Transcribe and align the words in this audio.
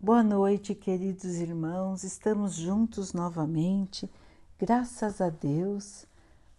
Boa 0.00 0.22
noite, 0.22 0.76
queridos 0.76 1.24
irmãos. 1.24 2.04
Estamos 2.04 2.54
juntos 2.54 3.12
novamente, 3.12 4.08
graças 4.56 5.20
a 5.20 5.28
Deus. 5.28 6.06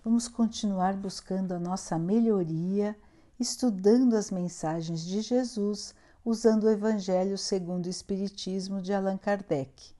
Vamos 0.03 0.27
continuar 0.27 0.97
buscando 0.97 1.53
a 1.53 1.59
nossa 1.59 1.97
melhoria, 1.97 2.97
estudando 3.39 4.17
as 4.17 4.29
mensagens 4.29 5.05
de 5.05 5.21
Jesus, 5.21 5.95
usando 6.25 6.65
o 6.65 6.69
Evangelho 6.69 7.37
segundo 7.37 7.85
o 7.85 7.89
Espiritismo 7.89 8.81
de 8.81 8.93
Allan 8.93 9.17
Kardec. 9.17 9.93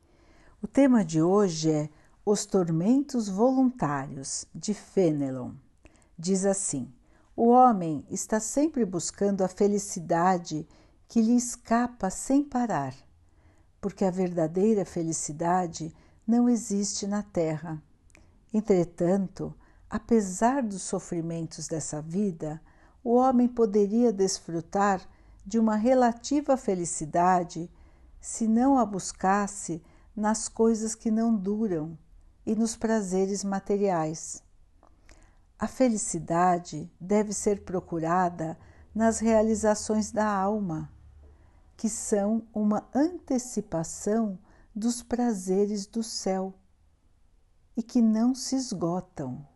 O 0.62 0.68
tema 0.68 1.06
de 1.06 1.22
hoje 1.22 1.72
é 1.72 1.90
Os 2.26 2.46
Tormentos 2.46 3.30
Voluntários, 3.30 4.46
de 4.54 4.74
Fenelon. 4.74 5.54
Diz 6.18 6.44
assim: 6.44 6.92
O 7.38 7.48
homem 7.48 8.06
está 8.10 8.38
sempre 8.42 8.84
buscando 8.84 9.46
a 9.46 9.48
felicidade 9.48 10.68
que 11.08 11.22
lhe 11.22 11.38
escapa 11.38 12.10
sem 12.10 12.44
parar 12.44 12.94
porque 13.82 14.04
a 14.04 14.12
verdadeira 14.12 14.84
felicidade 14.86 15.94
não 16.28 16.50
existe 16.50 17.08
na 17.08 17.24
Terra. 17.24 17.82
Entretanto, 18.54 19.54
apesar 19.90 20.64
dos 20.64 20.82
sofrimentos 20.82 21.68
dessa 21.68 22.02
vida, 22.02 22.62
o 23.04 23.16
homem 23.16 23.48
poderia 23.48 24.12
desfrutar 24.12 25.02
de 25.46 25.58
uma 25.58 25.76
relativa 25.76 26.58
felicidade 26.58 27.72
se 28.20 28.48
não 28.48 28.78
a 28.78 28.86
buscasse 28.86 29.82
nas 30.16 30.50
coisas 30.50 30.94
que 30.94 31.10
não 31.10 31.36
duram 31.36 31.98
e 32.46 32.56
nos 32.56 32.76
prazeres 32.76 33.44
materiais. 33.44 34.44
A 35.58 35.68
felicidade 35.68 36.92
deve 37.00 37.34
ser 37.34 37.64
procurada 37.64 38.58
nas 38.94 39.20
realizações 39.20 40.12
da 40.12 40.28
alma 40.28 40.90
que 41.80 41.88
são 41.88 42.44
uma 42.54 42.90
antecipação 42.94 44.38
dos 44.76 45.02
prazeres 45.02 45.86
do 45.86 46.04
céu 46.04 46.54
e 47.78 47.82
que 47.82 48.02
não 48.02 48.36
se 48.36 48.58
esgotam. 48.58 49.48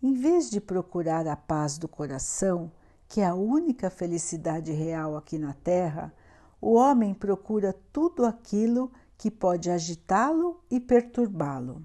Em 0.00 0.12
vez 0.12 0.48
de 0.48 0.60
procurar 0.60 1.26
a 1.26 1.34
paz 1.34 1.78
do 1.78 1.88
coração, 1.88 2.70
que 3.08 3.20
é 3.20 3.26
a 3.26 3.34
única 3.34 3.90
felicidade 3.90 4.70
real 4.70 5.16
aqui 5.16 5.36
na 5.36 5.52
Terra, 5.52 6.14
o 6.60 6.74
homem 6.74 7.12
procura 7.12 7.74
tudo 7.92 8.24
aquilo 8.24 8.92
que 9.18 9.32
pode 9.32 9.68
agitá-lo 9.68 10.62
e 10.70 10.78
perturbá-lo. 10.78 11.84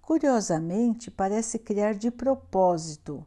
Curiosamente, 0.00 1.12
parece 1.12 1.60
criar 1.60 1.94
de 1.94 2.10
propósito 2.10 3.24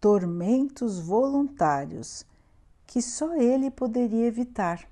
tormentos 0.00 0.98
voluntários 0.98 2.24
que 2.86 3.02
só 3.02 3.34
ele 3.34 3.70
poderia 3.70 4.26
evitar. 4.26 4.88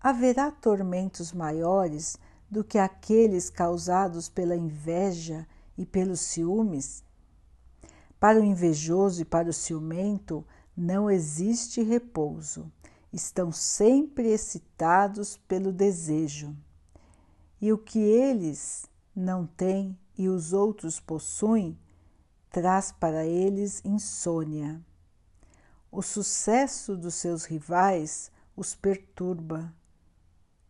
Haverá 0.00 0.50
tormentos 0.50 1.32
maiores 1.32 2.18
do 2.50 2.62
que 2.62 2.78
aqueles 2.78 3.48
causados 3.48 4.28
pela 4.28 4.56
inveja 4.56 5.46
e 5.76 5.86
pelos 5.86 6.20
ciúmes? 6.20 7.02
Para 8.20 8.40
o 8.40 8.44
invejoso 8.44 9.22
e 9.22 9.24
para 9.24 9.48
o 9.48 9.52
ciumento 9.52 10.44
não 10.76 11.10
existe 11.10 11.82
repouso, 11.82 12.70
estão 13.12 13.50
sempre 13.52 14.28
excitados 14.28 15.36
pelo 15.48 15.72
desejo. 15.72 16.56
E 17.60 17.72
o 17.72 17.78
que 17.78 17.98
eles 17.98 18.86
não 19.14 19.46
têm 19.46 19.96
e 20.16 20.28
os 20.28 20.52
outros 20.52 21.00
possuem, 21.00 21.78
traz 22.50 22.92
para 22.92 23.24
eles 23.26 23.82
insônia. 23.84 24.80
O 25.92 26.00
sucesso 26.00 26.96
dos 26.96 27.16
seus 27.16 27.44
rivais 27.44 28.32
os 28.56 28.74
perturba 28.74 29.70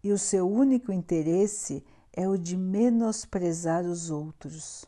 e 0.03 0.11
o 0.11 0.19
seu 0.19 0.51
único 0.51 0.91
interesse 0.91 1.84
é 2.12 2.29
o 2.29 2.37
de 2.37 2.56
menosprezar 2.56 3.84
os 3.84 4.11
outros. 4.11 4.84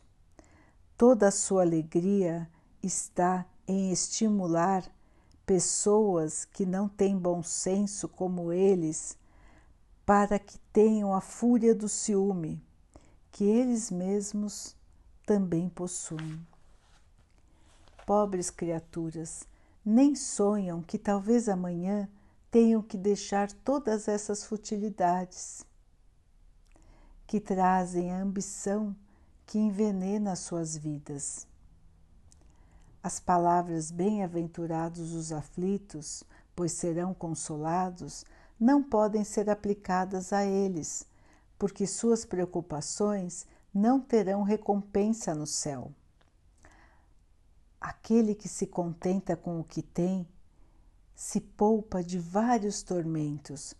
Toda 0.97 1.29
a 1.29 1.31
sua 1.31 1.61
alegria 1.61 2.49
está 2.83 3.45
em 3.65 3.93
estimular 3.93 4.83
pessoas 5.45 6.43
que 6.43 6.65
não 6.65 6.89
têm 6.89 7.17
bom 7.17 7.41
senso 7.41 8.09
como 8.09 8.51
eles 8.51 9.17
para 10.05 10.37
que 10.37 10.59
tenham 10.73 11.15
a 11.15 11.21
fúria 11.21 11.73
do 11.73 11.87
ciúme 11.87 12.61
que 13.31 13.45
eles 13.45 13.89
mesmos 13.89 14.75
também 15.25 15.69
possuem. 15.69 16.45
Pobres 18.05 18.49
criaturas, 18.49 19.47
nem 19.85 20.15
sonham 20.15 20.81
que 20.81 20.97
talvez 20.97 21.47
amanhã 21.47 22.09
tenham 22.49 22.81
que 22.81 22.97
deixar 22.97 23.51
todas 23.51 24.07
essas 24.07 24.43
futilidades 24.43 25.63
que 27.27 27.39
trazem 27.39 28.11
a 28.11 28.21
ambição 28.21 28.95
que 29.45 29.59
envenena 29.59 30.35
suas 30.35 30.75
vidas. 30.75 31.47
As 33.03 33.19
palavras 33.19 33.91
bem-aventurados 33.91 35.13
os 35.13 35.31
aflitos, 35.31 36.23
pois 36.55 36.71
serão 36.71 37.13
consolados, 37.13 38.25
não 38.59 38.81
podem 38.81 39.23
ser 39.23 39.49
aplicadas 39.49 40.33
a 40.33 40.43
eles, 40.43 41.05
porque 41.59 41.85
suas 41.85 42.25
preocupações 42.25 43.45
não 43.73 43.99
terão 43.99 44.41
recompensa 44.41 45.35
no 45.35 45.45
céu. 45.45 45.91
Aquele 47.87 48.33
que 48.33 48.49
se 48.49 48.65
contenta 48.65 49.37
com 49.37 49.59
o 49.59 49.63
que 49.63 49.83
tem 49.83 50.27
se 51.13 51.39
poupa 51.39 52.03
de 52.03 52.17
vários 52.17 52.81
tormentos, 52.81 53.75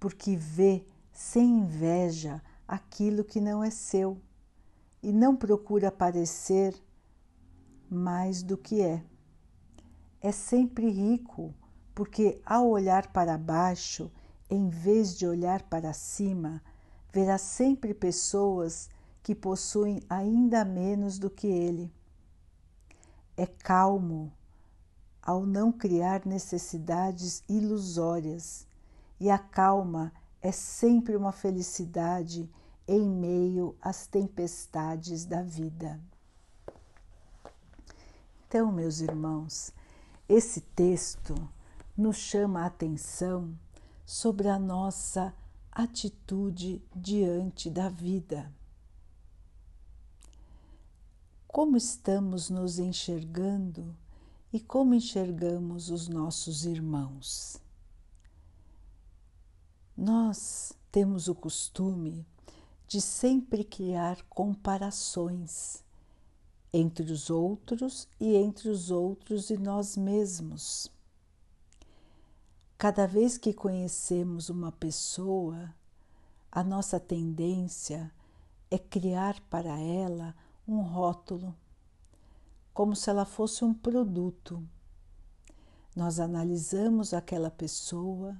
porque 0.00 0.34
vê 0.34 0.86
sem 1.12 1.58
inveja 1.58 2.42
aquilo 2.66 3.22
que 3.22 3.42
não 3.42 3.62
é 3.62 3.68
seu 3.68 4.18
e 5.02 5.12
não 5.12 5.36
procura 5.36 5.92
parecer 5.92 6.74
mais 7.90 8.42
do 8.42 8.56
que 8.56 8.80
é. 8.80 9.04
É 10.18 10.32
sempre 10.32 10.88
rico, 10.88 11.54
porque 11.94 12.40
ao 12.46 12.70
olhar 12.70 13.12
para 13.12 13.36
baixo, 13.36 14.10
em 14.48 14.70
vez 14.70 15.14
de 15.14 15.26
olhar 15.26 15.60
para 15.64 15.92
cima, 15.92 16.62
verá 17.12 17.36
sempre 17.36 17.92
pessoas 17.92 18.88
que 19.22 19.34
possuem 19.34 20.00
ainda 20.08 20.64
menos 20.64 21.18
do 21.18 21.28
que 21.28 21.48
ele 21.48 21.92
é 23.42 23.46
calmo 23.46 24.32
ao 25.20 25.44
não 25.44 25.72
criar 25.72 26.24
necessidades 26.24 27.42
ilusórias, 27.48 28.68
e 29.18 29.28
a 29.30 29.36
calma 29.36 30.12
é 30.40 30.52
sempre 30.52 31.16
uma 31.16 31.32
felicidade 31.32 32.48
em 32.86 33.04
meio 33.04 33.76
às 33.82 34.06
tempestades 34.06 35.24
da 35.24 35.42
vida. 35.42 36.00
Então, 38.46 38.70
meus 38.70 39.00
irmãos, 39.00 39.72
esse 40.28 40.60
texto 40.60 41.34
nos 41.96 42.18
chama 42.18 42.62
a 42.62 42.66
atenção 42.66 43.58
sobre 44.06 44.48
a 44.48 44.58
nossa 44.58 45.34
atitude 45.72 46.80
diante 46.94 47.68
da 47.68 47.88
vida 47.88 48.52
como 51.52 51.76
estamos 51.76 52.48
nos 52.48 52.78
enxergando 52.78 53.94
e 54.50 54.58
como 54.58 54.94
enxergamos 54.94 55.90
os 55.90 56.08
nossos 56.08 56.64
irmãos. 56.64 57.60
Nós 59.94 60.72
temos 60.90 61.28
o 61.28 61.34
costume 61.34 62.26
de 62.88 63.02
sempre 63.02 63.64
criar 63.64 64.22
comparações 64.30 65.84
entre 66.72 67.12
os 67.12 67.28
outros 67.28 68.08
e 68.18 68.34
entre 68.34 68.70
os 68.70 68.90
outros 68.90 69.50
e 69.50 69.58
nós 69.58 69.94
mesmos. 69.94 70.90
Cada 72.78 73.06
vez 73.06 73.36
que 73.36 73.52
conhecemos 73.52 74.48
uma 74.48 74.72
pessoa, 74.72 75.74
a 76.50 76.64
nossa 76.64 76.98
tendência 76.98 78.10
é 78.70 78.78
criar 78.78 79.38
para 79.50 79.78
ela 79.78 80.34
um 80.66 80.80
rótulo, 80.80 81.54
como 82.72 82.94
se 82.94 83.10
ela 83.10 83.24
fosse 83.24 83.64
um 83.64 83.74
produto. 83.74 84.62
Nós 85.94 86.20
analisamos 86.20 87.12
aquela 87.12 87.50
pessoa, 87.50 88.36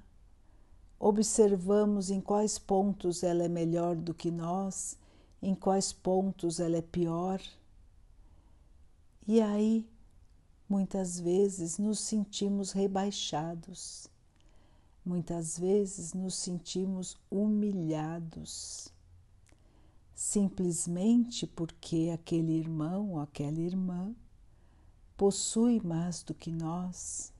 observamos 0.98 2.10
em 2.10 2.20
quais 2.20 2.58
pontos 2.58 3.22
ela 3.22 3.42
é 3.42 3.48
melhor 3.48 3.96
do 3.96 4.14
que 4.14 4.30
nós, 4.30 4.96
em 5.42 5.54
quais 5.54 5.92
pontos 5.92 6.60
ela 6.60 6.76
é 6.76 6.82
pior. 6.82 7.40
E 9.26 9.40
aí, 9.40 9.86
muitas 10.68 11.18
vezes, 11.18 11.76
nos 11.76 11.98
sentimos 11.98 12.72
rebaixados, 12.72 14.08
muitas 15.04 15.58
vezes 15.58 16.14
nos 16.14 16.36
sentimos 16.36 17.16
humilhados 17.30 18.92
simplesmente 20.14 21.46
porque 21.46 22.10
aquele 22.12 22.52
irmão 22.52 23.12
ou 23.12 23.20
aquela 23.20 23.60
irmã 23.60 24.14
possui 25.16 25.80
mais 25.80 26.22
do 26.22 26.34
que 26.34 26.50
nós, 26.50 27.32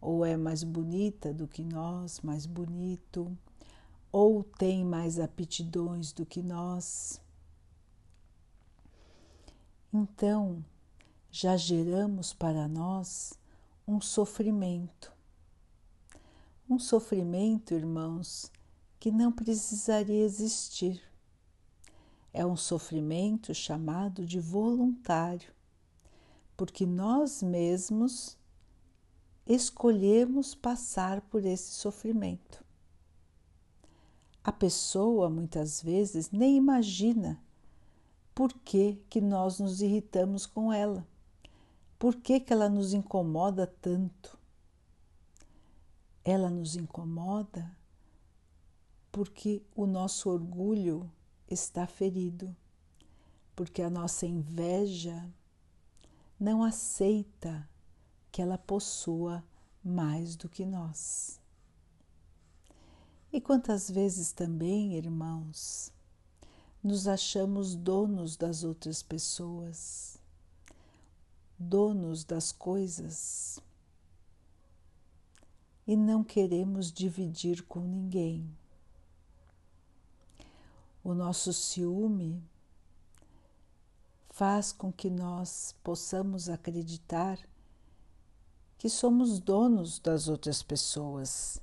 ou 0.00 0.24
é 0.24 0.36
mais 0.36 0.64
bonita 0.64 1.32
do 1.32 1.46
que 1.46 1.62
nós, 1.62 2.20
mais 2.20 2.46
bonito, 2.46 3.36
ou 4.10 4.42
tem 4.42 4.84
mais 4.84 5.18
aptidões 5.18 6.12
do 6.12 6.26
que 6.26 6.42
nós. 6.42 7.20
Então, 9.92 10.64
já 11.30 11.56
geramos 11.56 12.32
para 12.32 12.66
nós 12.66 13.38
um 13.86 14.00
sofrimento. 14.00 15.12
Um 16.68 16.78
sofrimento, 16.78 17.74
irmãos, 17.74 18.50
que 18.98 19.10
não 19.10 19.30
precisaria 19.30 20.24
existir. 20.24 21.11
É 22.32 22.46
um 22.46 22.56
sofrimento 22.56 23.54
chamado 23.54 24.24
de 24.24 24.40
voluntário, 24.40 25.52
porque 26.56 26.86
nós 26.86 27.42
mesmos 27.42 28.38
escolhemos 29.46 30.54
passar 30.54 31.20
por 31.22 31.44
esse 31.44 31.72
sofrimento. 31.72 32.64
A 34.42 34.50
pessoa 34.50 35.28
muitas 35.28 35.82
vezes 35.82 36.30
nem 36.30 36.56
imagina 36.56 37.40
por 38.34 38.52
que, 38.52 38.98
que 39.08 39.20
nós 39.20 39.60
nos 39.60 39.82
irritamos 39.82 40.46
com 40.46 40.72
ela, 40.72 41.06
por 41.98 42.16
que, 42.16 42.40
que 42.40 42.52
ela 42.52 42.68
nos 42.68 42.94
incomoda 42.94 43.66
tanto. 43.80 44.38
Ela 46.24 46.50
nos 46.50 46.76
incomoda 46.76 47.70
porque 49.12 49.62
o 49.76 49.86
nosso 49.86 50.30
orgulho 50.30 51.08
está 51.52 51.86
ferido, 51.86 52.54
porque 53.54 53.82
a 53.82 53.90
nossa 53.90 54.26
inveja 54.26 55.28
não 56.38 56.64
aceita 56.64 57.68
que 58.30 58.40
ela 58.40 58.58
possua 58.58 59.44
mais 59.84 60.34
do 60.34 60.48
que 60.48 60.64
nós. 60.64 61.40
E 63.32 63.40
quantas 63.40 63.90
vezes 63.90 64.32
também, 64.32 64.94
irmãos, 64.96 65.92
nos 66.82 67.06
achamos 67.06 67.74
donos 67.74 68.36
das 68.36 68.64
outras 68.64 69.02
pessoas, 69.02 70.18
donos 71.58 72.24
das 72.24 72.50
coisas 72.50 73.62
e 75.86 75.96
não 75.96 76.22
queremos 76.22 76.92
dividir 76.92 77.62
com 77.62 77.80
ninguém. 77.80 78.48
O 81.04 81.14
nosso 81.14 81.52
ciúme 81.52 82.42
faz 84.30 84.72
com 84.72 84.92
que 84.92 85.10
nós 85.10 85.74
possamos 85.82 86.48
acreditar 86.48 87.38
que 88.78 88.88
somos 88.88 89.38
donos 89.38 89.98
das 89.98 90.28
outras 90.28 90.62
pessoas, 90.62 91.60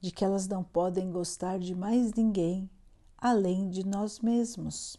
de 0.00 0.10
que 0.10 0.24
elas 0.24 0.46
não 0.46 0.62
podem 0.62 1.10
gostar 1.10 1.58
de 1.58 1.74
mais 1.74 2.12
ninguém 2.14 2.70
além 3.16 3.68
de 3.68 3.84
nós 3.84 4.20
mesmos. 4.20 4.96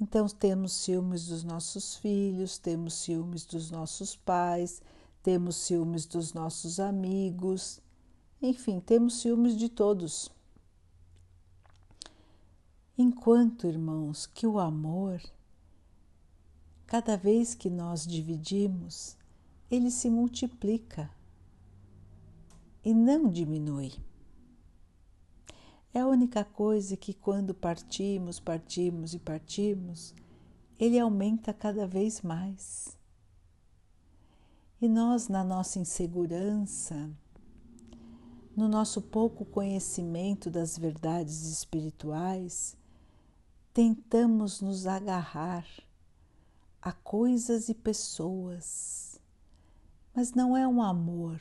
Então, 0.00 0.26
temos 0.28 0.72
ciúmes 0.72 1.26
dos 1.26 1.42
nossos 1.42 1.96
filhos, 1.96 2.58
temos 2.58 2.94
ciúmes 2.94 3.44
dos 3.44 3.70
nossos 3.70 4.14
pais, 4.14 4.80
temos 5.22 5.56
ciúmes 5.56 6.06
dos 6.06 6.32
nossos 6.32 6.80
amigos, 6.80 7.82
enfim, 8.40 8.80
temos 8.80 9.20
ciúmes 9.20 9.56
de 9.56 9.68
todos. 9.68 10.30
Enquanto, 13.02 13.66
irmãos, 13.66 14.26
que 14.26 14.46
o 14.46 14.58
amor, 14.58 15.22
cada 16.86 17.16
vez 17.16 17.54
que 17.54 17.70
nós 17.70 18.06
dividimos, 18.06 19.16
ele 19.70 19.90
se 19.90 20.10
multiplica 20.10 21.10
e 22.84 22.92
não 22.92 23.30
diminui. 23.30 23.94
É 25.94 26.00
a 26.00 26.06
única 26.06 26.44
coisa 26.44 26.94
que, 26.94 27.14
quando 27.14 27.54
partimos, 27.54 28.38
partimos 28.38 29.14
e 29.14 29.18
partimos, 29.18 30.14
ele 30.78 30.98
aumenta 30.98 31.54
cada 31.54 31.86
vez 31.86 32.20
mais. 32.20 32.98
E 34.78 34.86
nós, 34.86 35.26
na 35.26 35.42
nossa 35.42 35.78
insegurança, 35.78 37.10
no 38.54 38.68
nosso 38.68 39.00
pouco 39.00 39.46
conhecimento 39.46 40.50
das 40.50 40.76
verdades 40.76 41.46
espirituais, 41.46 42.78
tentamos 43.72 44.60
nos 44.60 44.86
agarrar 44.86 45.66
a 46.80 46.92
coisas 46.92 47.68
e 47.68 47.74
pessoas 47.74 49.10
mas 50.14 50.32
não 50.32 50.56
é 50.56 50.66
um 50.66 50.82
amor, 50.82 51.40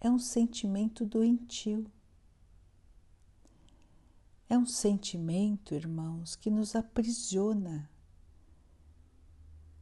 é 0.00 0.10
um 0.10 0.18
sentimento 0.18 1.04
doentio. 1.04 1.86
É 4.48 4.58
um 4.58 4.66
sentimento, 4.66 5.74
irmãos, 5.74 6.36
que 6.36 6.50
nos 6.50 6.76
aprisiona. 6.76 7.90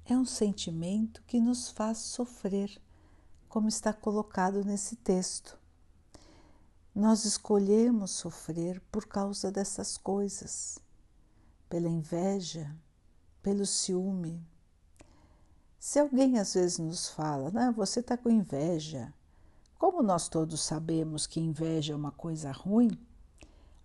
É 0.04 0.16
um 0.16 0.24
sentimento 0.24 1.22
que 1.24 1.40
nos 1.40 1.70
faz 1.70 1.98
sofrer, 1.98 2.80
como 3.48 3.68
está 3.68 3.92
colocado 3.92 4.64
nesse 4.64 4.96
texto. 4.96 5.58
Nós 6.94 7.24
escolhemos 7.24 8.10
sofrer 8.12 8.80
por 8.92 9.06
causa 9.06 9.50
dessas 9.50 9.96
coisas, 9.96 10.78
pela 11.72 11.88
inveja, 11.88 12.70
pelo 13.42 13.64
ciúme, 13.64 14.46
se 15.78 15.98
alguém 15.98 16.38
às 16.38 16.52
vezes 16.52 16.76
nos 16.76 17.08
fala, 17.08 17.50
né, 17.50 17.72
você 17.74 18.00
está 18.00 18.14
com 18.14 18.28
inveja, 18.28 19.10
como 19.78 20.02
nós 20.02 20.28
todos 20.28 20.60
sabemos 20.60 21.26
que 21.26 21.40
inveja 21.40 21.94
é 21.94 21.96
uma 21.96 22.10
coisa 22.10 22.52
ruim, 22.52 22.90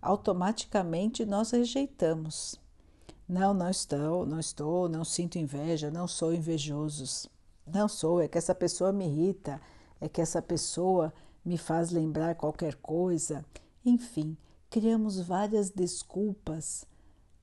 automaticamente 0.02 1.24
nós 1.24 1.52
rejeitamos. 1.52 2.60
Não, 3.26 3.54
não 3.54 3.70
estou, 3.70 4.26
não 4.26 4.38
estou, 4.38 4.86
não 4.86 5.02
sinto 5.02 5.38
inveja, 5.38 5.90
não 5.90 6.06
sou 6.06 6.34
invejoso. 6.34 7.30
Não 7.66 7.88
sou, 7.88 8.20
é 8.20 8.28
que 8.28 8.36
essa 8.36 8.54
pessoa 8.54 8.92
me 8.92 9.06
irrita, 9.06 9.58
é 9.98 10.10
que 10.10 10.20
essa 10.20 10.42
pessoa 10.42 11.10
me 11.42 11.56
faz 11.56 11.90
lembrar 11.90 12.34
qualquer 12.34 12.74
coisa. 12.74 13.42
Enfim, 13.82 14.36
criamos 14.68 15.18
várias 15.18 15.70
desculpas 15.70 16.86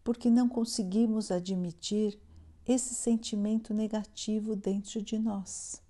porque 0.06 0.30
não 0.30 0.48
conseguimos 0.48 1.32
admitir 1.32 2.22
esse 2.64 2.94
sentimento 2.94 3.74
negativo 3.74 4.56
dentro 4.56 5.02
de 5.02 5.18
nós. 5.18 5.82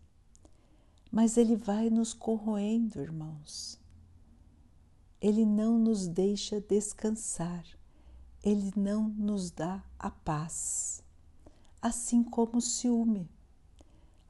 Mas 1.12 1.36
ele 1.36 1.58
vai 1.58 1.90
nos 1.90 2.14
corroendo, 2.14 3.02
irmãos. 3.02 3.78
Ele 5.20 5.46
não 5.46 5.78
nos 5.78 6.08
deixa 6.08 6.62
descansar, 6.62 7.66
ele 8.42 8.72
não 8.78 9.10
nos 9.10 9.52
dá 9.52 9.84
a 10.00 10.10
paz. 10.10 11.04
Assim 11.82 12.24
como 12.24 12.60
o 12.60 12.62
ciúme. 12.62 13.30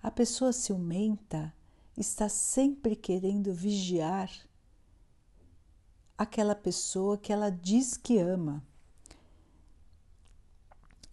A 0.02 0.10
pessoa 0.10 0.52
ciumenta 0.52 1.54
está 1.96 2.28
sempre 2.28 2.96
querendo 2.96 3.54
vigiar 3.54 4.32
aquela 6.18 6.56
pessoa 6.56 7.20
que 7.20 7.32
ela 7.32 7.52
diz 7.52 7.96
que 7.96 8.18
ama 8.18 8.66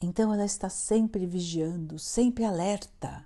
então 0.02 0.34
ela 0.34 0.44
está 0.44 0.68
sempre 0.68 1.24
vigiando, 1.24 1.98
sempre 1.98 2.44
alerta, 2.44 3.24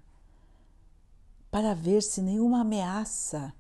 para 1.51 1.75
ver 1.75 2.03
se 2.03 2.21
nenhuma 2.21 2.61
ameaça 2.61 3.55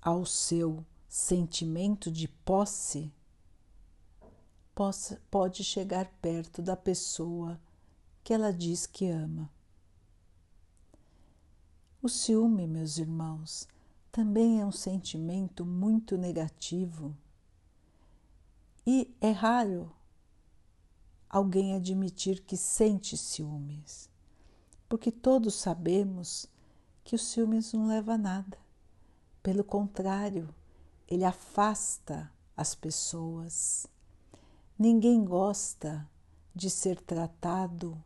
ao 0.00 0.24
seu 0.24 0.84
sentimento 1.06 2.10
de 2.10 2.26
posse 2.26 3.12
possa, 4.74 5.20
pode 5.30 5.62
chegar 5.62 6.06
perto 6.22 6.62
da 6.62 6.74
pessoa 6.74 7.60
que 8.24 8.32
ela 8.32 8.50
diz 8.50 8.86
que 8.86 9.08
ama. 9.08 9.50
O 12.00 12.08
ciúme, 12.08 12.66
meus 12.66 12.96
irmãos, 12.96 13.68
também 14.10 14.62
é 14.62 14.64
um 14.64 14.72
sentimento 14.72 15.66
muito 15.66 16.16
negativo 16.16 17.14
e 18.86 19.14
é 19.20 19.30
raro 19.30 19.92
alguém 21.30 21.76
admitir 21.76 22.42
que 22.42 22.56
sente 22.56 23.16
ciúmes, 23.16 24.10
porque 24.88 25.12
todos 25.12 25.54
sabemos 25.54 26.48
que 27.04 27.14
o 27.14 27.18
ciúmes 27.18 27.72
não 27.72 27.86
leva 27.86 28.14
a 28.14 28.18
nada. 28.18 28.58
Pelo 29.40 29.62
contrário, 29.62 30.52
ele 31.06 31.24
afasta 31.24 32.30
as 32.56 32.74
pessoas. 32.74 33.86
Ninguém 34.76 35.24
gosta 35.24 36.06
de 36.54 36.68
ser 36.68 37.00
tratado 37.00 38.02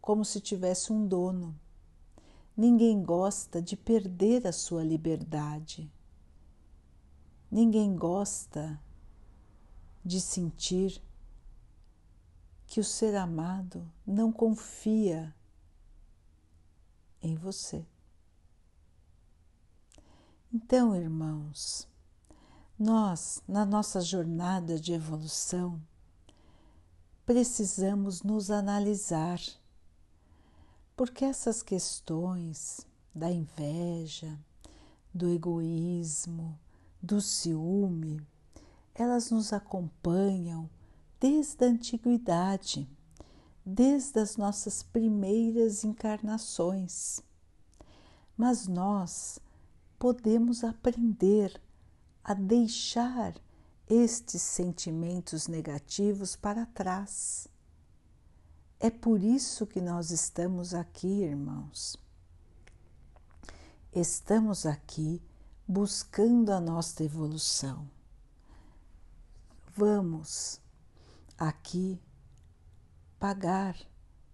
como 0.00 0.24
se 0.24 0.40
tivesse 0.40 0.92
um 0.92 1.06
dono. 1.06 1.58
Ninguém 2.56 3.02
gosta 3.02 3.62
de 3.62 3.76
perder 3.76 4.46
a 4.46 4.52
sua 4.52 4.82
liberdade. 4.82 5.90
Ninguém 7.50 7.94
gosta 7.94 8.80
de 10.04 10.20
sentir 10.20 11.00
que 12.68 12.78
o 12.78 12.84
ser 12.84 13.16
amado 13.16 13.90
não 14.06 14.30
confia 14.30 15.34
em 17.20 17.34
você. 17.34 17.84
Então, 20.52 20.94
irmãos, 20.94 21.88
Nós, 22.78 23.42
na 23.48 23.66
nossa 23.66 24.00
jornada 24.00 24.78
de 24.78 24.92
evolução, 24.92 25.82
precisamos 27.26 28.22
nos 28.22 28.52
analisar, 28.52 29.40
porque 30.94 31.24
essas 31.24 31.60
questões 31.60 32.86
da 33.12 33.32
inveja, 33.32 34.38
do 35.12 35.28
egoísmo, 35.28 36.56
do 37.02 37.20
ciúme, 37.20 38.24
elas 38.94 39.32
nos 39.32 39.52
acompanham 39.52 40.70
desde 41.20 41.64
a 41.64 41.68
antiguidade, 41.68 42.88
desde 43.64 44.18
as 44.20 44.36
nossas 44.36 44.82
primeiras 44.82 45.84
encarnações. 45.84 47.20
Mas 48.36 48.66
nós 48.66 49.38
podemos 49.98 50.62
aprender 50.62 51.60
a 52.22 52.34
deixar 52.34 53.34
estes 53.88 54.42
sentimentos 54.42 55.48
negativos 55.48 56.36
para 56.36 56.66
trás. 56.66 57.48
É 58.78 58.90
por 58.90 59.22
isso 59.22 59.66
que 59.66 59.80
nós 59.80 60.10
estamos 60.10 60.72
aqui, 60.72 61.22
irmãos. 61.22 61.96
Estamos 63.92 64.66
aqui 64.66 65.20
buscando 65.66 66.52
a 66.52 66.60
nossa 66.60 67.02
evolução. 67.02 67.90
Vamos 69.74 70.60
aqui 71.38 72.00
pagar 73.18 73.78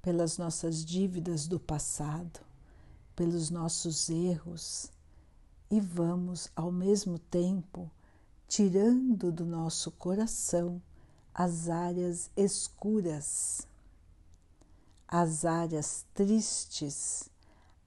pelas 0.00 0.38
nossas 0.38 0.84
dívidas 0.84 1.46
do 1.46 1.60
passado, 1.60 2.40
pelos 3.14 3.50
nossos 3.50 4.08
erros 4.08 4.90
e 5.70 5.80
vamos 5.80 6.50
ao 6.56 6.72
mesmo 6.72 7.18
tempo 7.18 7.90
tirando 8.48 9.30
do 9.30 9.44
nosso 9.44 9.90
coração 9.90 10.80
as 11.32 11.68
áreas 11.68 12.30
escuras, 12.36 13.66
as 15.06 15.44
áreas 15.44 16.06
tristes, 16.14 17.28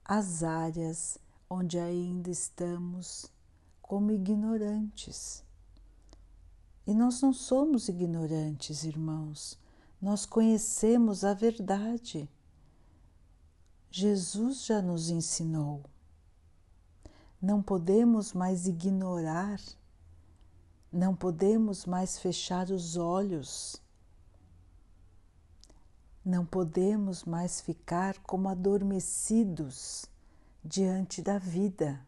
as 0.04 0.42
áreas 0.42 1.18
onde 1.48 1.78
ainda 1.78 2.30
estamos 2.30 3.26
como 3.80 4.12
ignorantes. 4.12 5.42
E 6.88 6.94
nós 6.94 7.20
não 7.20 7.34
somos 7.34 7.86
ignorantes, 7.90 8.82
irmãos, 8.82 9.58
nós 10.00 10.24
conhecemos 10.24 11.22
a 11.22 11.34
verdade. 11.34 12.26
Jesus 13.90 14.64
já 14.64 14.80
nos 14.80 15.10
ensinou. 15.10 15.82
Não 17.42 17.60
podemos 17.60 18.32
mais 18.32 18.66
ignorar, 18.66 19.60
não 20.90 21.14
podemos 21.14 21.84
mais 21.84 22.18
fechar 22.18 22.70
os 22.70 22.96
olhos, 22.96 23.76
não 26.24 26.46
podemos 26.46 27.22
mais 27.22 27.60
ficar 27.60 28.16
como 28.20 28.48
adormecidos 28.48 30.06
diante 30.64 31.20
da 31.20 31.36
vida. 31.36 32.00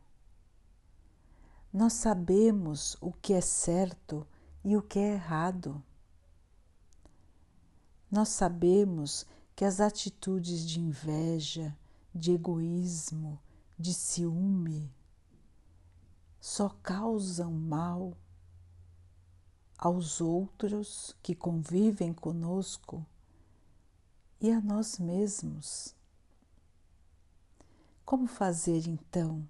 Nós 1.70 1.92
sabemos 1.92 2.96
o 2.99 3.12
que 3.12 3.34
é 3.34 3.42
certo 3.42 4.26
e 4.64 4.76
o 4.76 4.83
que 4.83 4.99
é 4.99 5.14
errado. 5.14 5.83
Nós 8.11 8.29
sabemos 8.31 9.26
que 9.55 9.64
as 9.64 9.81
atitudes 9.81 10.67
de 10.67 10.81
inveja, 10.81 11.76
de 12.14 12.33
egoísmo, 12.33 13.40
de 13.79 13.95
ciúme, 13.95 14.93
só 16.40 16.71
causam 16.83 17.52
mal 17.52 18.17
aos 19.79 20.21
outros 20.21 21.17
que 21.23 21.35
convivem 21.35 22.12
conosco 22.12 23.07
e 24.40 24.50
a 24.50 24.61
nós 24.61 24.99
mesmos. 24.99 25.95
Como 28.05 28.26
fazer 28.26 28.88
então? 28.88 29.49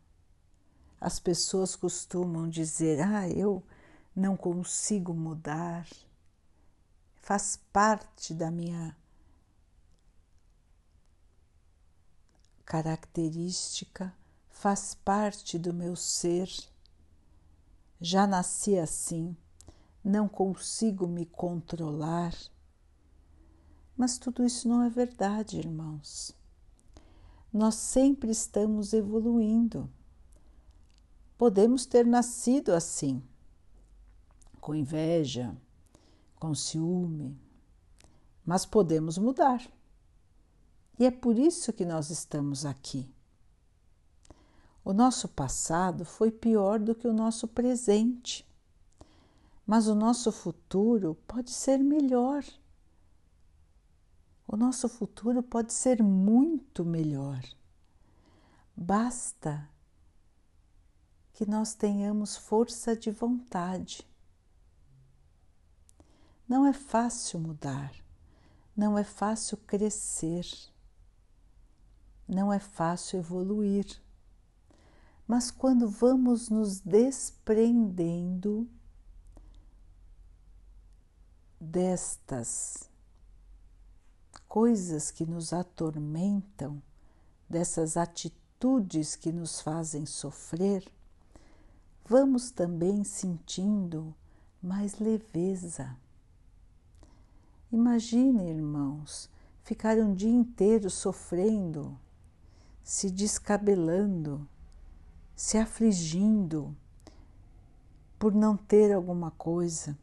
As 1.00 1.18
pessoas 1.18 1.74
costumam 1.74 2.48
dizer: 2.48 3.00
Ah, 3.00 3.28
eu 3.28 3.64
não 4.20 4.36
consigo 4.36 5.14
mudar, 5.14 5.88
faz 7.16 7.58
parte 7.72 8.34
da 8.34 8.50
minha 8.50 8.96
característica, 12.64 14.14
faz 14.48 14.94
parte 14.94 15.58
do 15.58 15.72
meu 15.72 15.96
ser 15.96 16.48
já 18.00 18.26
nasci 18.26 18.78
assim, 18.78 19.36
não 20.02 20.26
consigo 20.26 21.06
me 21.06 21.26
controlar. 21.26 22.34
Mas 23.94 24.16
tudo 24.16 24.42
isso 24.42 24.66
não 24.66 24.82
é 24.82 24.88
verdade, 24.88 25.58
irmãos. 25.58 26.34
Nós 27.52 27.74
sempre 27.74 28.30
estamos 28.30 28.94
evoluindo. 28.94 29.90
Podemos 31.36 31.84
ter 31.84 32.06
nascido 32.06 32.72
assim, 32.72 33.22
com 34.60 34.74
inveja, 34.74 35.56
com 36.36 36.54
ciúme, 36.54 37.38
mas 38.44 38.66
podemos 38.66 39.18
mudar. 39.18 39.62
E 40.98 41.06
é 41.06 41.10
por 41.10 41.38
isso 41.38 41.72
que 41.72 41.84
nós 41.84 42.10
estamos 42.10 42.66
aqui. 42.66 43.10
O 44.84 44.92
nosso 44.92 45.28
passado 45.28 46.04
foi 46.04 46.30
pior 46.30 46.78
do 46.78 46.94
que 46.94 47.06
o 47.06 47.12
nosso 47.12 47.46
presente, 47.46 48.46
mas 49.66 49.86
o 49.86 49.94
nosso 49.94 50.32
futuro 50.32 51.16
pode 51.26 51.50
ser 51.50 51.78
melhor. 51.78 52.44
O 54.48 54.56
nosso 54.56 54.88
futuro 54.88 55.42
pode 55.42 55.72
ser 55.72 56.02
muito 56.02 56.84
melhor. 56.84 57.40
Basta 58.76 59.68
que 61.32 61.48
nós 61.48 61.72
tenhamos 61.72 62.36
força 62.36 62.96
de 62.96 63.10
vontade. 63.10 64.06
Não 66.50 66.66
é 66.66 66.72
fácil 66.72 67.38
mudar, 67.38 67.94
não 68.76 68.98
é 68.98 69.04
fácil 69.04 69.56
crescer, 69.56 70.44
não 72.26 72.52
é 72.52 72.58
fácil 72.58 73.20
evoluir. 73.20 73.86
Mas 75.28 75.52
quando 75.52 75.88
vamos 75.88 76.48
nos 76.48 76.80
desprendendo 76.80 78.68
destas 81.60 82.90
coisas 84.48 85.12
que 85.12 85.24
nos 85.24 85.52
atormentam, 85.52 86.82
dessas 87.48 87.96
atitudes 87.96 89.14
que 89.14 89.30
nos 89.30 89.60
fazem 89.60 90.04
sofrer, 90.04 90.84
vamos 92.04 92.50
também 92.50 93.04
sentindo 93.04 94.12
mais 94.60 94.98
leveza. 94.98 95.96
Imagine, 97.72 98.50
irmãos, 98.50 99.30
ficar 99.62 99.96
um 99.98 100.12
dia 100.12 100.30
inteiro 100.30 100.90
sofrendo, 100.90 101.96
se 102.82 103.10
descabelando, 103.10 104.48
se 105.36 105.56
afligindo 105.56 106.76
por 108.18 108.34
não 108.34 108.56
ter 108.56 108.92
alguma 108.92 109.30
coisa, 109.30 109.96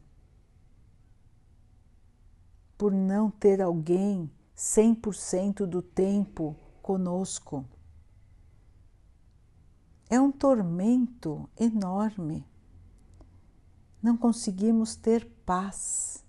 por 2.78 2.90
não 2.90 3.30
ter 3.30 3.60
alguém 3.60 4.30
100% 4.56 5.66
do 5.66 5.82
tempo 5.82 6.56
conosco. 6.80 7.66
É 10.08 10.18
um 10.18 10.32
tormento 10.32 11.48
enorme. 11.54 12.46
Não 14.02 14.16
conseguimos 14.16 14.96
ter 14.96 15.26
paz. 15.44 16.24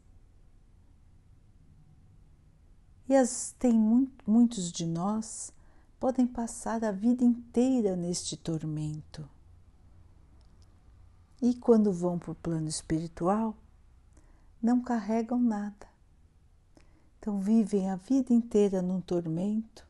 E 3.10 3.16
as, 3.16 3.56
tem 3.58 3.74
muito, 3.74 4.30
muitos 4.30 4.72
de 4.72 4.86
nós 4.86 5.52
podem 6.00 6.28
passar 6.28 6.84
a 6.86 6.92
vida 6.92 7.24
inteira 7.24 7.96
neste 7.96 8.38
tormento. 8.38 9.28
E 11.42 11.56
quando 11.56 11.92
vão 11.92 12.20
para 12.20 12.32
o 12.32 12.36
plano 12.36 12.68
espiritual, 12.68 13.58
não 14.62 14.80
carregam 14.80 15.40
nada. 15.40 15.88
Então 17.18 17.40
vivem 17.42 17.90
a 17.90 17.96
vida 17.96 18.32
inteira 18.32 18.80
num 18.80 19.02
tormento, 19.02 19.88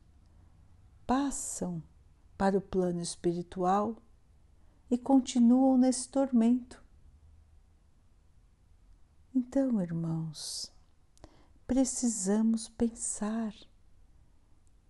passam 1.05 1.83
para 2.37 2.57
o 2.57 2.61
plano 2.61 3.01
espiritual 3.01 3.97
e 4.89 4.97
continuam 4.97 5.77
nesse 5.77 6.07
tormento. 6.07 6.81
Então, 9.35 9.81
irmãos, 9.81 10.71
precisamos 11.69 12.67
pensar 12.67 13.53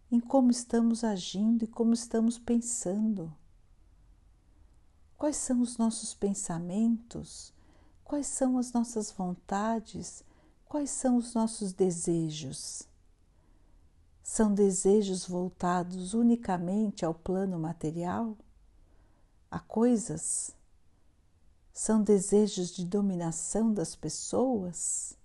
em 0.10 0.18
como 0.18 0.50
estamos 0.50 1.04
agindo 1.04 1.66
e 1.66 1.68
como 1.68 1.94
estamos 1.94 2.40
pensando. 2.40 3.36
Quais 5.18 5.36
são 5.36 5.60
os 5.60 5.78
nossos 5.78 6.14
pensamentos 6.14 7.54
Quais 8.10 8.26
são 8.26 8.58
as 8.58 8.72
nossas 8.72 9.12
vontades? 9.12 10.24
Quais 10.66 10.90
são 10.90 11.16
os 11.16 11.36
nossos 11.36 11.74
desejos? 11.74 12.88
São 14.24 14.52
desejos 14.52 15.28
voltados 15.28 16.16
unicamente 16.16 17.06
ao 17.06 17.14
plano 17.14 17.60
material? 17.60 18.36
A 19.52 19.60
coisas? 19.60 20.56
São 21.72 22.02
desejos 22.02 22.74
de 22.74 22.84
dominação 22.84 23.72
das 23.72 23.96
pessoas? 23.96 25.19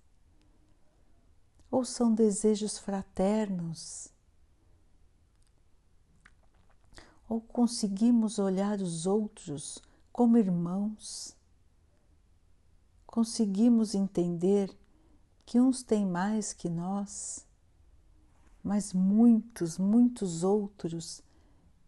Ou 1.75 1.83
são 1.83 2.15
desejos 2.15 2.77
fraternos? 2.77 4.07
Ou 7.27 7.41
conseguimos 7.41 8.39
olhar 8.39 8.79
os 8.79 9.05
outros 9.05 9.79
como 10.09 10.37
irmãos? 10.37 11.35
Conseguimos 13.05 13.93
entender 13.93 14.73
que 15.45 15.59
uns 15.59 15.83
têm 15.83 16.05
mais 16.05 16.53
que 16.53 16.69
nós, 16.69 17.45
mas 18.63 18.93
muitos, 18.93 19.77
muitos 19.77 20.45
outros 20.45 21.21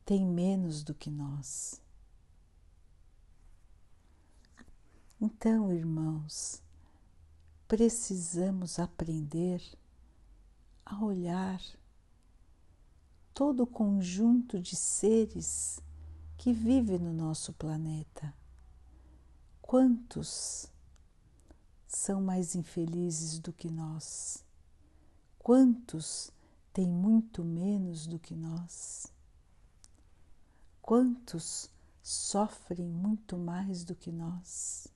têm 0.03 0.25
menos 0.25 0.84
do 0.84 0.94
que 0.94 1.10
nós. 1.10 1.82
Então, 5.22 5.72
irmãos, 5.72 6.62
precisamos 7.67 8.79
aprender 8.79 9.62
a 10.86 11.03
olhar 11.03 11.62
todo 13.33 13.63
o 13.63 13.67
conjunto 13.67 14.59
de 14.59 14.75
seres 14.75 15.79
que 16.38 16.53
vive 16.53 16.97
no 16.97 17.12
nosso 17.12 17.51
planeta. 17.53 18.33
Quantos 19.62 20.71
são 21.86 22.21
mais 22.21 22.55
infelizes 22.55 23.38
do 23.39 23.51
que 23.51 23.69
nós? 23.69 24.45
Quantos 25.38 26.31
têm 26.71 26.88
muito 26.88 27.43
menos 27.43 28.07
do 28.07 28.17
que 28.17 28.33
nós? 28.33 29.12
Quantos 30.81 31.69
sofrem 32.01 32.88
muito 32.88 33.38
mais 33.38 33.83
do 33.83 33.93
que 33.93 34.12
nós? 34.12 34.88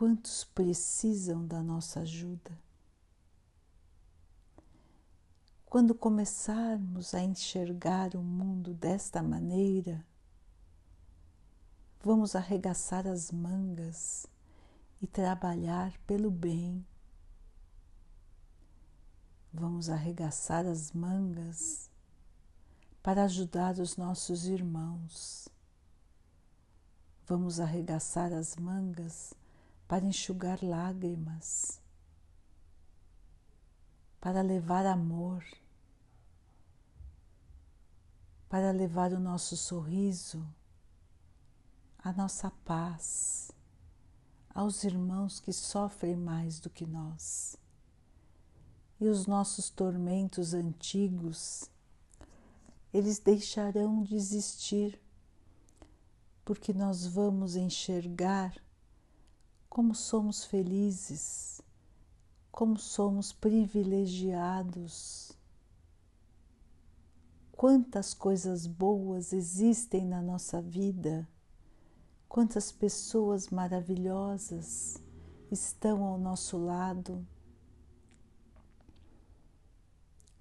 Quantos 0.00 0.44
precisam 0.44 1.46
da 1.46 1.62
nossa 1.62 2.00
ajuda? 2.00 2.58
Quando 5.66 5.94
começarmos 5.94 7.12
a 7.12 7.20
enxergar 7.20 8.14
o 8.14 8.22
mundo 8.22 8.72
desta 8.72 9.22
maneira, 9.22 10.02
vamos 12.02 12.34
arregaçar 12.34 13.06
as 13.06 13.30
mangas 13.30 14.26
e 15.02 15.06
trabalhar 15.06 15.92
pelo 16.06 16.30
bem. 16.30 16.82
Vamos 19.52 19.90
arregaçar 19.90 20.64
as 20.64 20.92
mangas 20.92 21.90
para 23.02 23.24
ajudar 23.24 23.78
os 23.78 23.98
nossos 23.98 24.46
irmãos. 24.46 25.46
Vamos 27.26 27.60
arregaçar 27.60 28.32
as 28.32 28.56
mangas 28.56 29.38
para 29.90 30.06
enxugar 30.06 30.62
lágrimas, 30.62 31.82
para 34.20 34.40
levar 34.40 34.86
amor, 34.86 35.44
para 38.48 38.70
levar 38.70 39.12
o 39.12 39.18
nosso 39.18 39.56
sorriso, 39.56 40.46
a 41.98 42.12
nossa 42.12 42.52
paz 42.64 43.50
aos 44.54 44.84
irmãos 44.84 45.40
que 45.40 45.52
sofrem 45.52 46.14
mais 46.14 46.60
do 46.60 46.70
que 46.70 46.86
nós. 46.86 47.56
E 49.00 49.08
os 49.08 49.26
nossos 49.26 49.70
tormentos 49.70 50.54
antigos, 50.54 51.68
eles 52.92 53.18
deixarão 53.18 54.04
de 54.04 54.14
existir, 54.14 55.02
porque 56.44 56.72
nós 56.72 57.04
vamos 57.08 57.56
enxergar 57.56 58.54
como 59.70 59.94
somos 59.94 60.44
felizes, 60.44 61.62
como 62.50 62.76
somos 62.76 63.32
privilegiados. 63.32 65.30
Quantas 67.52 68.12
coisas 68.12 68.66
boas 68.66 69.32
existem 69.32 70.04
na 70.04 70.20
nossa 70.20 70.60
vida, 70.60 71.28
quantas 72.28 72.72
pessoas 72.72 73.48
maravilhosas 73.48 75.00
estão 75.52 76.02
ao 76.02 76.18
nosso 76.18 76.58
lado, 76.58 77.24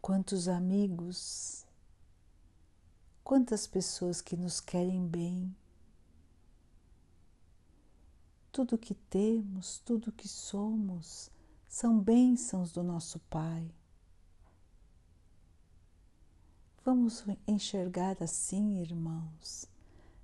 quantos 0.01 0.47
amigos, 0.47 1.67
quantas 3.23 3.67
pessoas 3.67 4.21
que 4.21 4.35
nos 4.35 4.59
querem 4.59 5.05
bem. 5.05 5.55
Tudo 8.59 8.77
que 8.77 8.93
temos, 8.93 9.79
tudo 9.85 10.11
que 10.11 10.27
somos, 10.27 11.31
são 11.65 11.97
bênçãos 11.97 12.73
do 12.73 12.83
nosso 12.83 13.17
Pai. 13.29 13.73
Vamos 16.83 17.23
enxergar 17.47 18.21
assim, 18.21 18.81
irmãos. 18.81 19.65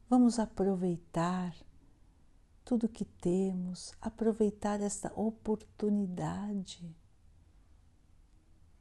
Vamos 0.10 0.38
aproveitar 0.38 1.56
tudo 2.66 2.90
que 2.90 3.06
temos, 3.06 3.94
aproveitar 4.02 4.82
esta 4.82 5.14
oportunidade 5.18 6.94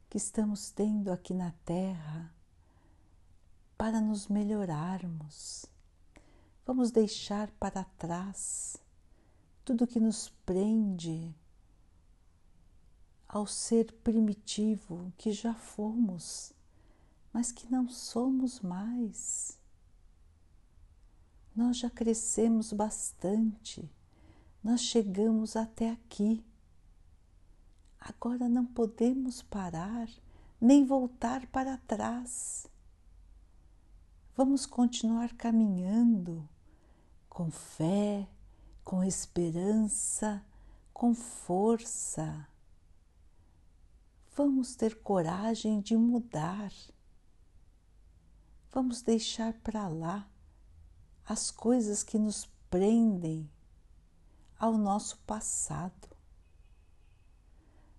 que 0.09 0.17
estamos 0.17 0.69
tendo 0.69 1.13
aqui 1.13 1.33
na 1.33 1.53
Terra 1.63 2.35
para 3.77 4.01
nos 4.01 4.27
melhorarmos. 4.27 5.65
Vamos 6.65 6.91
deixar 6.91 7.49
para 7.51 7.85
trás 7.85 8.83
tudo 9.65 9.87
que 9.87 9.99
nos 9.99 10.29
prende 10.45 11.35
ao 13.27 13.47
ser 13.47 13.91
primitivo 14.03 15.11
que 15.17 15.31
já 15.31 15.55
fomos, 15.55 16.53
mas 17.33 17.51
que 17.51 17.69
não 17.71 17.89
somos 17.89 18.61
mais. 18.61 19.59
Nós 21.55 21.77
já 21.77 21.89
crescemos 21.89 22.71
bastante, 22.71 23.91
nós 24.63 24.81
chegamos 24.81 25.55
até 25.55 25.89
aqui. 25.89 26.45
Agora 27.99 28.47
não 28.47 28.65
podemos 28.65 29.41
parar 29.41 30.07
nem 30.61 30.85
voltar 30.85 31.47
para 31.47 31.77
trás. 31.79 32.67
Vamos 34.35 34.67
continuar 34.67 35.33
caminhando 35.33 36.47
com 37.27 37.49
fé, 37.49 38.27
com 38.85 39.03
esperança, 39.03 40.45
com 40.93 41.15
força. 41.15 42.47
Vamos 44.35 44.75
ter 44.75 45.01
coragem 45.01 45.81
de 45.81 45.97
mudar. 45.97 46.71
Vamos 48.71 49.01
deixar 49.01 49.53
para 49.53 49.87
lá 49.87 50.29
as 51.25 51.49
coisas 51.49 52.03
que 52.03 52.19
nos 52.19 52.45
prendem 52.69 53.49
ao 54.59 54.77
nosso 54.77 55.17
passado. 55.25 56.07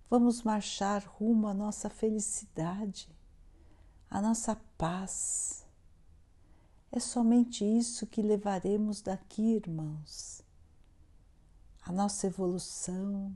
Vamos 0.09 0.42
marchar 0.42 1.03
rumo 1.05 1.49
à 1.49 1.55
nossa 1.55 1.90
felicidade, 1.90 3.09
à 4.09 4.22
nossa 4.22 4.55
paz. 4.79 5.66
É 6.92 7.01
somente 7.01 7.64
isso 7.64 8.07
que 8.07 8.22
levaremos 8.22 9.03
daqui, 9.03 9.57
irmãos 9.57 10.46
a 11.87 11.92
nossa 11.92 12.27
evolução, 12.27 13.33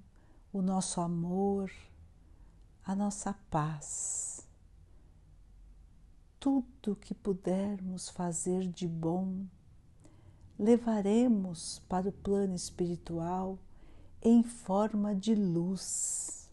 o 0.52 0.60
nosso 0.60 1.00
amor, 1.00 1.70
a 2.84 2.96
nossa 2.96 3.32
paz. 3.48 4.44
Tudo 6.40 6.96
que 6.96 7.14
pudermos 7.14 8.08
fazer 8.08 8.66
de 8.66 8.88
bom, 8.88 9.46
levaremos 10.58 11.78
para 11.88 12.08
o 12.08 12.12
plano 12.12 12.56
espiritual 12.56 13.56
em 14.20 14.42
forma 14.42 15.14
de 15.14 15.36
luz. 15.36 16.50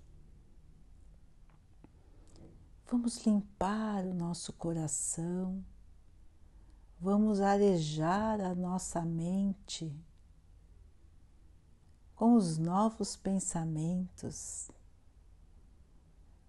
Vamos 2.85 3.25
limpar 3.25 4.05
o 4.05 4.13
nosso 4.13 4.53
coração, 4.53 5.65
vamos 6.99 7.41
arejar 7.41 8.39
a 8.39 8.53
nossa 8.53 9.01
mente 9.01 9.91
com 12.17 12.33
os 12.33 12.57
novos 12.57 13.15
pensamentos. 13.15 14.71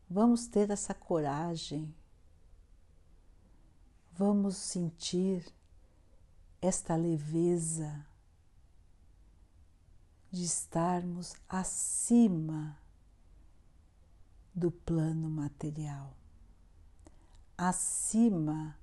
Vamos 0.09 0.47
ter 0.47 0.71
essa 0.71 0.95
coragem, 0.95 1.95
vamos 4.11 4.57
sentir 4.57 5.47
esta 6.63 6.97
leveza, 6.97 8.07
de 10.31 10.45
estarmos 10.45 11.35
acima 11.47 12.79
do 14.55 14.71
plano 14.71 15.29
material, 15.29 16.17
acima 17.59 18.75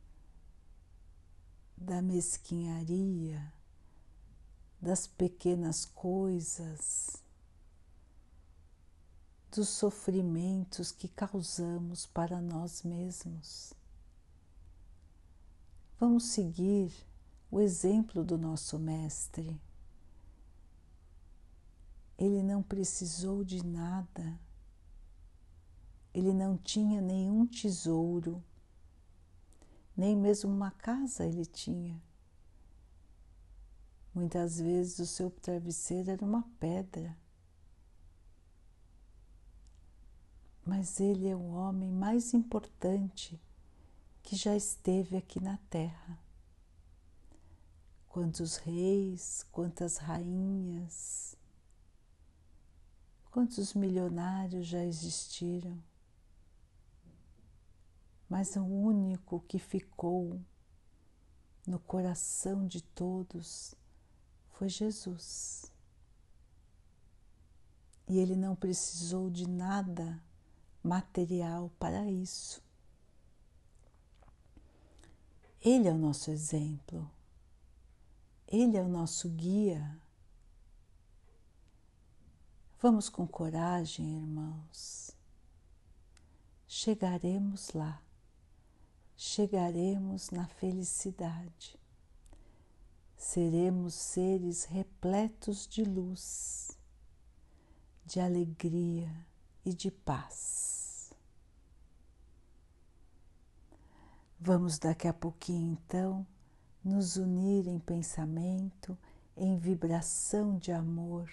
da 1.76 2.00
mesquinharia, 2.00 3.55
das 4.86 5.08
pequenas 5.08 5.84
coisas, 5.84 7.24
dos 9.52 9.68
sofrimentos 9.68 10.92
que 10.92 11.08
causamos 11.08 12.06
para 12.06 12.40
nós 12.40 12.84
mesmos. 12.84 13.74
Vamos 16.00 16.26
seguir 16.26 16.94
o 17.50 17.60
exemplo 17.60 18.24
do 18.24 18.38
nosso 18.38 18.78
Mestre. 18.78 19.60
Ele 22.16 22.44
não 22.44 22.62
precisou 22.62 23.44
de 23.44 23.66
nada, 23.66 24.40
ele 26.14 26.32
não 26.32 26.56
tinha 26.56 27.02
nenhum 27.02 27.48
tesouro, 27.48 28.44
nem 29.98 30.16
mesmo 30.16 30.52
uma 30.52 30.70
casa 30.70 31.26
ele 31.26 31.44
tinha. 31.44 32.00
Muitas 34.16 34.62
vezes 34.62 34.98
o 35.00 35.06
seu 35.06 35.30
travesseiro 35.30 36.10
era 36.10 36.24
uma 36.24 36.44
pedra. 36.58 37.18
Mas 40.66 41.02
ele 41.02 41.28
é 41.28 41.36
o 41.36 41.52
homem 41.52 41.92
mais 41.92 42.34
importante 42.34 43.38
que 44.24 44.38
já 44.38 44.56
esteve 44.56 45.18
aqui 45.18 45.42
na 45.42 45.58
Terra. 45.70 46.18
Quantos 48.08 48.56
reis, 48.56 49.46
quantas 49.52 49.98
rainhas, 49.98 51.36
quantos 53.30 53.74
milionários 53.74 54.66
já 54.66 54.82
existiram, 54.82 55.78
mas 58.30 58.56
o 58.56 58.64
único 58.64 59.42
que 59.42 59.60
ficou 59.60 60.40
no 61.68 61.80
coração 61.80 62.66
de 62.66 62.82
todos 62.82 63.76
foi 64.58 64.70
Jesus. 64.70 65.72
E 68.08 68.18
ele 68.18 68.36
não 68.36 68.56
precisou 68.56 69.30
de 69.30 69.48
nada 69.48 70.22
material 70.84 71.72
para 71.80 72.10
isso. 72.10 72.64
Ele 75.60 75.88
é 75.88 75.92
o 75.92 75.98
nosso 75.98 76.30
exemplo, 76.30 77.10
ele 78.48 78.78
é 78.78 78.82
o 78.82 78.88
nosso 78.88 79.28
guia. 79.30 80.00
Vamos 82.80 83.10
com 83.10 83.28
coragem, 83.28 84.18
irmãos. 84.18 85.10
Chegaremos 86.68 87.74
lá, 87.74 88.00
chegaremos 89.18 90.30
na 90.30 90.46
felicidade 90.46 91.80
seremos 93.16 93.94
seres 93.94 94.66
repletos 94.66 95.68
de 95.68 95.84
luz, 95.84 96.78
de 98.06 98.20
alegria 98.20 99.10
e 99.64 99.74
de 99.74 99.90
paz. 99.90 101.14
Vamos 104.40 104.78
daqui 104.78 105.08
a 105.08 105.14
pouquinho 105.14 105.72
então 105.72 106.28
nos 106.84 107.16
unir 107.16 107.68
em 107.68 107.80
pensamento, 107.80 108.98
em 109.36 109.58
vibração 109.58 110.58
de 110.58 110.72
amor, 110.72 111.32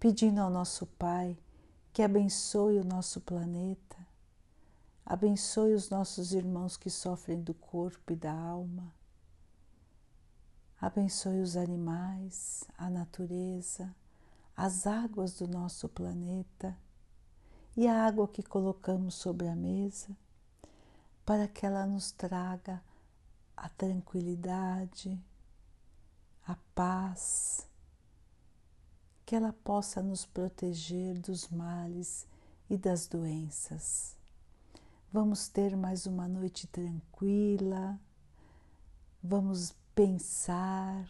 pedindo 0.00 0.40
ao 0.40 0.50
nosso 0.50 0.86
Pai 0.86 1.38
que 1.92 2.02
abençoe 2.02 2.78
o 2.78 2.84
nosso 2.84 3.20
planeta, 3.20 3.96
abençoe 5.06 5.74
os 5.74 5.88
nossos 5.88 6.32
irmãos 6.32 6.76
que 6.76 6.90
sofrem 6.90 7.40
do 7.40 7.54
corpo 7.54 8.12
e 8.12 8.16
da 8.16 8.32
alma 8.32 8.92
Abençoe 10.84 11.40
os 11.40 11.56
animais, 11.56 12.62
a 12.76 12.90
natureza, 12.90 13.96
as 14.54 14.86
águas 14.86 15.32
do 15.32 15.48
nosso 15.48 15.88
planeta 15.88 16.76
e 17.74 17.86
a 17.88 18.04
água 18.04 18.28
que 18.28 18.42
colocamos 18.42 19.14
sobre 19.14 19.48
a 19.48 19.56
mesa, 19.56 20.14
para 21.24 21.48
que 21.48 21.64
ela 21.64 21.86
nos 21.86 22.12
traga 22.12 22.82
a 23.56 23.66
tranquilidade, 23.70 25.18
a 26.46 26.54
paz, 26.74 27.66
que 29.24 29.34
ela 29.34 29.54
possa 29.54 30.02
nos 30.02 30.26
proteger 30.26 31.18
dos 31.18 31.48
males 31.48 32.26
e 32.68 32.76
das 32.76 33.06
doenças. 33.06 34.14
Vamos 35.10 35.48
ter 35.48 35.74
mais 35.78 36.04
uma 36.04 36.28
noite 36.28 36.66
tranquila, 36.66 37.98
vamos 39.22 39.74
pensar, 39.94 41.08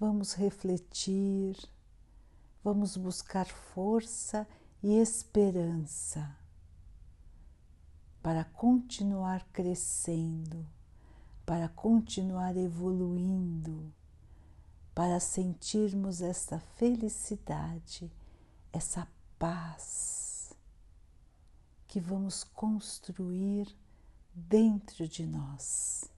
vamos 0.00 0.32
refletir, 0.32 1.56
vamos 2.64 2.96
buscar 2.96 3.46
força 3.46 4.48
e 4.82 4.94
esperança 4.94 6.34
para 8.22 8.42
continuar 8.44 9.46
crescendo, 9.52 10.66
para 11.44 11.68
continuar 11.68 12.56
evoluindo, 12.56 13.92
para 14.94 15.20
sentirmos 15.20 16.22
esta 16.22 16.58
felicidade, 16.58 18.10
essa 18.72 19.06
paz 19.38 20.54
que 21.86 22.00
vamos 22.00 22.44
construir 22.44 23.76
dentro 24.34 25.06
de 25.06 25.26
nós 25.26 26.17